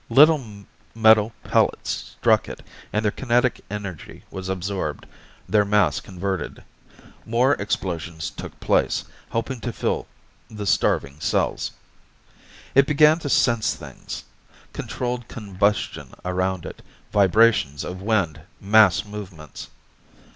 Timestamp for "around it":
16.25-16.81